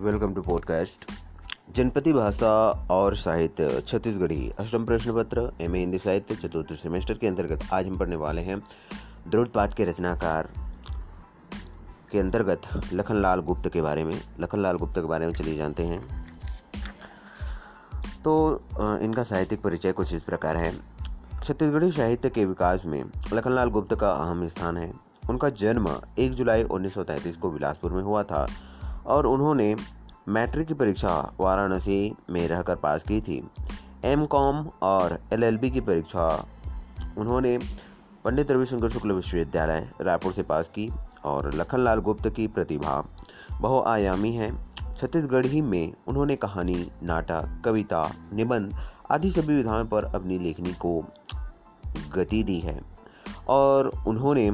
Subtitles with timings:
[0.00, 1.04] Welcome to podcast.
[1.76, 2.50] जनपति भाषा
[2.90, 7.98] और साहित्य, छत्तीसगढ़ी अष्टम प्रश्न पत्र एम हिंदी साहित्य, चतुर्थ सेमेस्टर के अंतर्गत आज हम
[7.98, 8.58] पढ़ने वाले हैं
[9.28, 10.48] द्रुढ़ पाठ के रचनाकार
[12.12, 12.60] के अंतर्गत
[12.92, 16.00] लखनलाल गुप्त के बारे में। लखनलाल गुप्त के बारे में चलिए जानते हैं।
[18.24, 18.62] तो
[19.02, 20.72] इनका साहित्यिक परिचय कुछ इस प्रकार है।
[21.44, 24.92] छत्तीसगढ़ी साहित्य के विकास में लखनलाल गुप्त का अहम स्थान है।
[25.30, 28.46] उनका जन्म 1 जुलाई 1933 को बिलासपुर में हुआ था।
[29.06, 29.76] और उन्होंने
[30.28, 33.50] मैट्रिक की परीक्षा वाराणसी में रहकर पास की थी।
[34.04, 36.46] एम कॉम और एलएलबी की परीक्षा
[37.18, 37.58] उन्होंने
[38.24, 40.92] पंडित रविशंकर शुक्ल विश्वविद्यालय रायपुर से पास की
[41.24, 43.04] और लखनलाल गुप्त की प्रतिभा
[43.60, 44.64] बहुआयामी है।
[44.96, 48.76] छत्तीसगढ़ ही में उन्होंने कहानी, नाटक, कविता, निबंध
[49.10, 51.04] आदि सभी विधाओं पर अपनी लेखनी को
[52.14, 52.80] गति दी है
[53.48, 54.50] और उन्होंने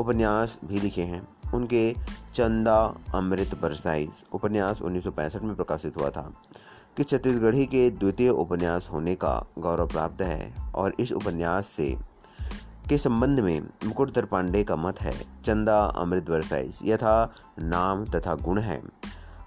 [0.00, 1.94] उपन्यास भी लिखे हैं। उनके
[2.34, 6.32] चंदा अमृत बरसाइज उपन्यास उन्नीस सौ पैंसठ में प्रकाशित हुआ था।
[6.96, 11.98] कि छत्तीसगढ़ी के द्वितीय उपन्यास होने का गौरव प्राप्त है और इस उपन्यास से
[12.88, 18.60] के संबंध में मुकुटधर पांडे का मत है, चंदा अमृत बरसाइज। यथा नाम तथा गुण
[18.60, 18.82] है।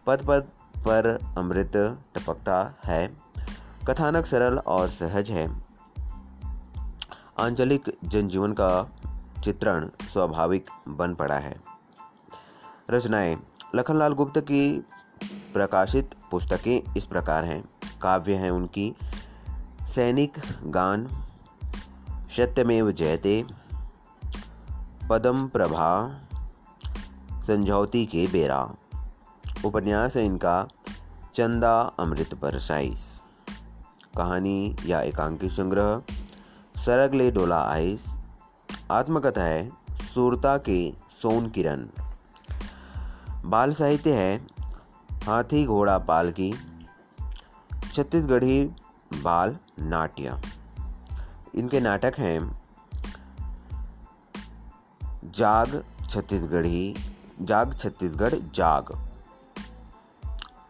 [0.08, 0.42] पद पद
[0.78, 1.72] पर अमृत
[2.16, 3.18] टपकता है।
[3.88, 5.64] कथानक सरल और सहज है।
[7.40, 8.90] आंचलिक जनजीवन का
[9.44, 11.73] चित्रण स्वाभाविक बन पड़ा है।
[12.92, 13.38] रचनाएँ
[13.76, 14.86] लखनलाल गुप्त की
[15.54, 17.70] प्रकाशित पुस्तकें इस प्रकार हैं।
[18.02, 18.96] काव्य हैं उनकी
[19.82, 21.08] सैनिक गान,
[22.38, 23.46] सत्यमेव जयते,
[25.10, 26.22] पदम प्रभा
[27.48, 28.76] संझौती के बेरा।
[29.66, 30.68] उपन्यास है इनका
[31.36, 33.22] चंदा अमृत बरसाइस
[34.18, 36.02] कहानी या एकांकी संग्रह,
[36.78, 38.06] सरगले डोला आइस।
[38.92, 39.72] आत्मकथा है,
[40.14, 41.88] सूरता के सोन किरण
[43.46, 44.48] बाल साहित्य है,
[45.12, 46.54] हाथी घोड़ा पाल की,
[47.94, 48.66] छत्तीसगढ़ी
[49.14, 50.42] बाल नाट्य।
[51.56, 52.64] इनके नाटक हैं,
[55.26, 56.96] जाग छत्तीसगढ़ी,
[57.42, 59.10] जाग छत्तीसगढ़ जाग।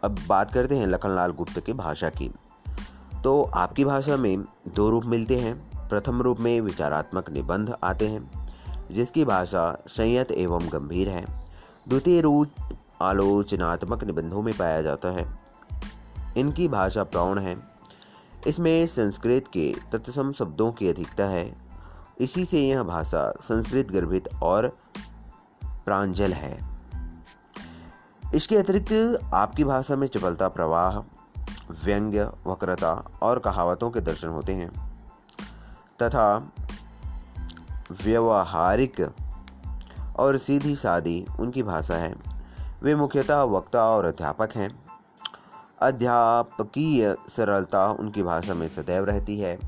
[0.03, 2.33] अब बात करते हैं लखनलाल गुप्त की भाषा की।
[3.23, 8.51] तो आपकी भाषा में दो रूप मिलते हैं। प्रथम रूप में विचारात्मक निबंध आते हैं,
[8.91, 11.42] जिसकी भाषा संयत एवं गंभीर है।
[11.89, 15.39] द्वितीय रूप आलोचनात्मक निबंधों में पाया जाता है।
[16.37, 17.63] इनकी भाषा प्रौण है।
[18.47, 21.55] इसमें संस्कृत के तत्सम शब्दों की अधिकता है।
[22.19, 24.77] इसी से यह भाषा संस्कृत गर्भित और
[25.67, 26.79] प्रांजल है।
[28.35, 30.99] इसके अतिरिक्त आपकी भाषा में चपलता, प्रवाह,
[31.85, 34.93] व्यंग्य, वक्रता और कहावतों के दर्शन होते हैं।
[36.01, 36.51] तथा
[38.03, 39.15] व्यवहारिक
[40.19, 42.15] और सीधी सादी उनकी भाषा है।
[42.83, 44.83] वे मुख्यतः वक्ता और अध्यापक हैं।
[45.81, 49.59] अध्यापकीय सरलता उनकी भाषा में सदैव रहती है।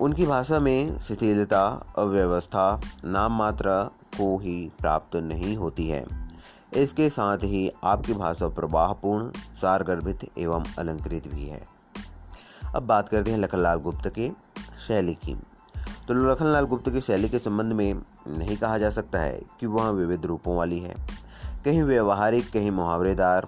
[0.00, 3.84] उनकी भाषा में शिथिलता, अव्यवस्था नाम मात्रा
[4.16, 6.30] को ही प्राप्त नहीं होती है।
[6.74, 11.68] इसके साथ ही आपकी भाषा प्रवाहपूर्ण, सारगर्भित एवं अलंकृत भी है।
[12.74, 14.30] अब बात करते हैं लखनलाल गुप्त के
[14.88, 15.42] शैली की।
[16.10, 17.94] तो लखनलाल गुप्त की शैली के संबंध में
[18.28, 20.94] नहीं कहा जा सकता है कि वह विविध रूपों वाली है।
[21.64, 23.46] कहीं व्यवहारिक, कहीं मुहावरेदार,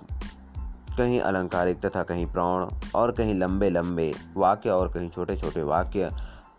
[0.99, 6.11] कहीं अलंकारिक तथा कहीं प्रौण और कहीं लंबे लंबे वाक्य और कहीं छोटे छोटे वाक्य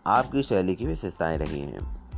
[0.06, 2.10] आपकी शैली की विशेषताएँ रही हैं।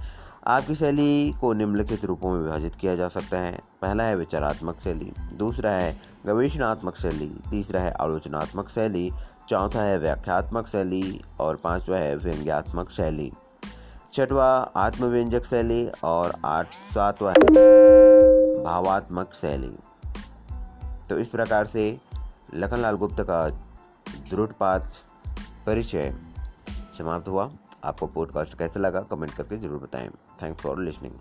[0.46, 5.12] आपकी शैली को निम्नलिखित रूपों में विभाजित किया जा सकता है। पहला है विचारात्मक शैली,
[5.34, 9.12] दूसरा है गवेषणात्मक शैली, तीसरा है आलोचनात्मक शैली,
[9.48, 13.32] चौथा है व्याख्यात्मक शैली, और पांचवा है व्यंग्यात्मक शैली।
[14.16, 14.46] छठवा
[14.76, 19.68] आत्मव्यंजक शैली और आठ सातवा है भावात्मक शैली।
[21.08, 21.84] तो इस प्रकार से
[22.54, 23.48] लखनलाल गुप्त का
[24.30, 24.94] द्रुटपात
[25.66, 26.12] परिचय
[26.98, 27.50] समाप्त हुआ।
[27.84, 30.08] आपको पॉडकास्ट कैसा लगा, कमेंट करके ज़रूर बताएँ।
[30.42, 31.14] Thanks for listening